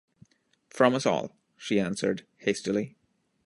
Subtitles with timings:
[0.67, 2.95] “From us all,” she answered hastily.